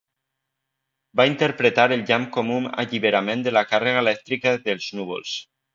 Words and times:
Va 1.21 1.27
interpretar 1.31 1.85
el 1.97 2.03
llamp 2.09 2.27
com 2.39 2.51
un 2.57 2.67
alliberament 2.85 3.47
de 3.49 3.57
la 3.59 3.65
càrrega 3.75 4.05
elèctrica 4.07 4.59
dels 4.67 4.95
núvols. 5.03 5.43